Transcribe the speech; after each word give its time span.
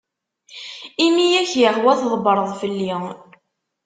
Imi 1.05 1.25
i 1.29 1.37
ak-yehwa 1.41 1.93
tḍbbreḍ 1.99 2.47
fell-i. 2.59 2.93